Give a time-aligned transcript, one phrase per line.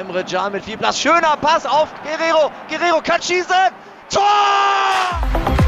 [0.00, 0.96] Emre Can mit viel Platz.
[0.96, 2.50] Schöner Pass auf Guerrero.
[2.70, 3.54] Guerrero kann schießen.
[4.08, 5.59] Tor!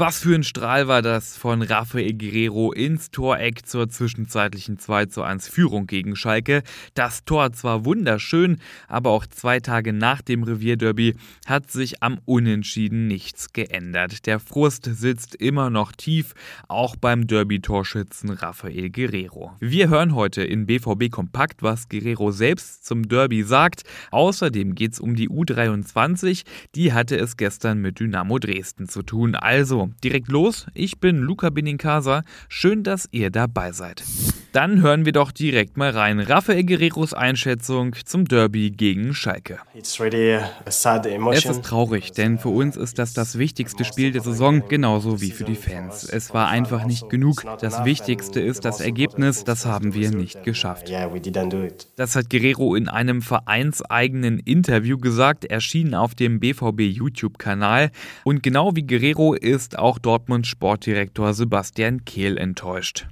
[0.00, 5.22] Was für ein Strahl war das von Rafael Guerrero ins Toreck zur zwischenzeitlichen 2 zu
[5.22, 6.62] 1 Führung gegen Schalke.
[6.94, 11.16] Das Tor zwar wunderschön, aber auch zwei Tage nach dem Revierderby
[11.46, 14.26] hat sich am Unentschieden nichts geändert.
[14.26, 16.34] Der Frust sitzt immer noch tief,
[16.68, 19.56] auch beim Derby-Torschützen Rafael Guerrero.
[19.58, 23.82] Wir hören heute in BVB Kompakt, was Guerrero selbst zum Derby sagt.
[24.12, 26.44] Außerdem geht es um die U23,
[26.76, 29.34] die hatte es gestern mit Dynamo Dresden zu tun.
[29.34, 30.66] Also direkt los.
[30.74, 32.22] Ich bin Luca Benincasa.
[32.48, 34.02] Schön, dass ihr dabei seid.
[34.52, 36.20] Dann hören wir doch direkt mal rein.
[36.20, 39.58] Rafael Guerreros Einschätzung zum Derby gegen Schalke.
[39.74, 40.00] Es
[41.44, 45.44] ist traurig, denn für uns ist das das wichtigste Spiel der Saison, genauso wie für
[45.44, 46.04] die Fans.
[46.04, 47.44] Es war einfach nicht genug.
[47.60, 50.90] Das Wichtigste ist das Ergebnis, das haben wir nicht geschafft.
[51.96, 57.90] Das hat Guerrero in einem vereinseigenen Interview gesagt, erschienen auf dem BVB YouTube-Kanal.
[58.24, 63.06] Und genau wie Guerrero ist auch Dortmunds Sportdirektor Sebastian Kehl enttäuscht.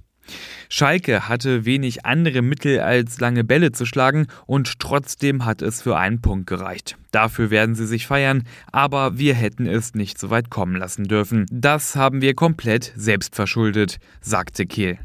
[0.68, 5.96] Schalke hatte wenig andere Mittel als lange Bälle zu schlagen und trotzdem hat es für
[5.96, 6.96] einen Punkt gereicht.
[7.12, 11.46] Dafür werden sie sich feiern, aber wir hätten es nicht so weit kommen lassen dürfen.
[11.50, 14.98] Das haben wir komplett selbst verschuldet, sagte Kehl.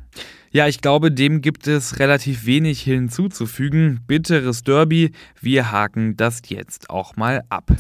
[0.54, 4.02] Ja, ich glaube, dem gibt es relativ wenig hinzuzufügen.
[4.06, 7.72] Bitteres Derby, wir haken das jetzt auch mal ab.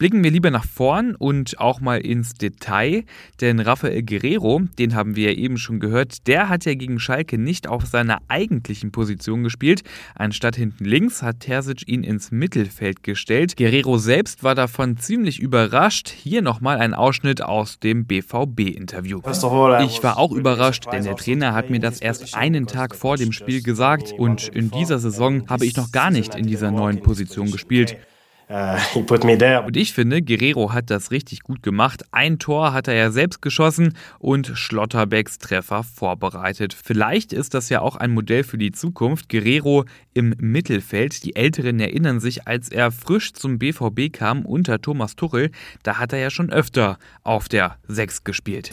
[0.00, 3.04] Blicken wir lieber nach vorn und auch mal ins Detail,
[3.42, 7.36] denn Rafael Guerrero, den haben wir ja eben schon gehört, der hat ja gegen Schalke
[7.36, 9.82] nicht auf seiner eigentlichen Position gespielt.
[10.14, 13.58] Anstatt hinten links hat Terzic ihn ins Mittelfeld gestellt.
[13.58, 16.08] Guerrero selbst war davon ziemlich überrascht.
[16.08, 19.20] Hier nochmal ein Ausschnitt aus dem BVB-Interview.
[19.84, 23.32] Ich war auch überrascht, denn der Trainer hat mir das erst einen Tag vor dem
[23.32, 27.50] Spiel gesagt und in dieser Saison habe ich noch gar nicht in dieser neuen Position
[27.50, 27.98] gespielt.
[28.60, 28.98] Uh,
[29.64, 32.02] und ich finde, Guerrero hat das richtig gut gemacht.
[32.10, 36.74] Ein Tor hat er ja selbst geschossen und Schlotterbecks Treffer vorbereitet.
[36.74, 39.28] Vielleicht ist das ja auch ein Modell für die Zukunft.
[39.28, 39.84] Guerrero
[40.14, 41.22] im Mittelfeld.
[41.24, 45.52] Die Älteren erinnern sich, als er frisch zum BVB kam unter Thomas Tuchel,
[45.84, 48.72] da hat er ja schon öfter auf der 6 gespielt.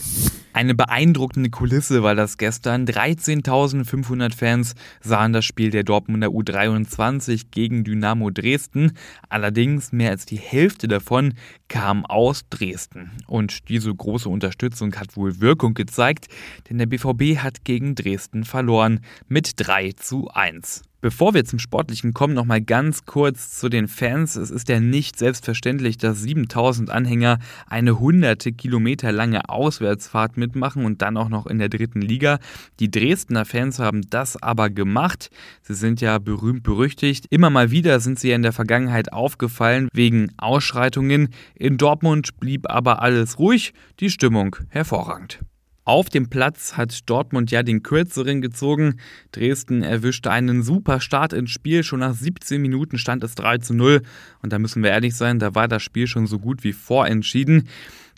[0.57, 2.88] Eine beeindruckende Kulisse war das gestern.
[2.88, 8.94] 13.500 Fans sahen das Spiel der Dortmunder U23 gegen Dynamo Dresden.
[9.29, 11.35] Allerdings mehr als die Hälfte davon
[11.67, 13.12] kam aus Dresden.
[13.28, 16.25] Und diese große Unterstützung hat wohl Wirkung gezeigt,
[16.72, 20.81] denn der BVB hat gegen Dresden verloren mit 3 zu 1.
[21.00, 24.35] Bevor wir zum Sportlichen kommen, noch mal ganz kurz zu den Fans.
[24.35, 27.38] Es ist ja nicht selbstverständlich, dass 7000 Anhänger
[27.68, 32.40] eine hunderte Kilometer lange Auswärtsfahrt mitmachen und dann auch noch in der dritten Liga.
[32.80, 35.30] Die Dresdner Fans haben das aber gemacht.
[35.62, 37.28] Sie sind ja berühmt berüchtigt.
[37.29, 41.29] Immer mal wieder sind sie ja in der Vergangenheit aufgefallen wegen Ausschreitungen.
[41.53, 45.41] In Dortmund blieb aber alles ruhig, die Stimmung hervorragend.
[45.87, 48.99] Auf dem Platz hat Dortmund ja den kürzeren gezogen.
[49.31, 51.81] Dresden erwischte einen super Start ins Spiel.
[51.81, 54.01] Schon nach 17 Minuten stand es 3 zu 0.
[54.41, 57.69] Und da müssen wir ehrlich sein, da war das Spiel schon so gut wie vorentschieden.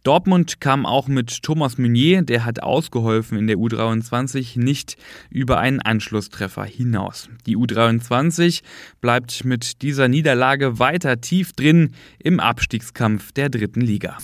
[0.04, 4.98] Dortmund kam auch mit Thomas Meunier, der hat ausgeholfen in der U23, nicht
[5.30, 7.30] über einen Anschlusstreffer hinaus.
[7.46, 8.64] Die U23
[9.00, 14.18] bleibt mit dieser Niederlage weiter tief drin im Abstiegskampf der dritten Liga.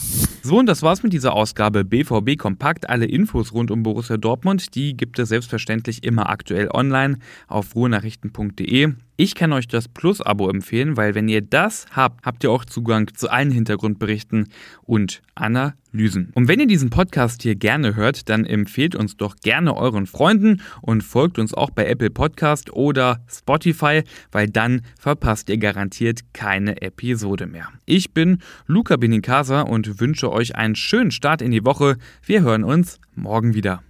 [0.45, 2.87] So, und das war's mit dieser Ausgabe BVB Kompakt.
[2.87, 7.17] Alle Infos rund um Borussia Dortmund, die gibt es selbstverständlich immer aktuell online
[7.47, 8.93] auf ruhenachrichten.de.
[9.17, 13.13] Ich kann euch das Plus-Abo empfehlen, weil wenn ihr das habt, habt ihr auch Zugang
[13.15, 14.49] zu allen Hintergrundberichten
[14.83, 16.33] und Analysen.
[16.33, 20.61] Und wenn ihr diesen Podcast hier gerne hört, dann empfehlt uns doch gerne euren Freunden
[20.81, 26.81] und folgt uns auch bei Apple Podcast oder Spotify, weil dann verpasst ihr garantiert keine
[26.81, 27.69] Episode mehr.
[27.85, 31.95] Ich bin Luca Benincasa und wünsche euch einen schönen Start in die Woche.
[32.21, 33.81] Wir hören uns morgen wieder.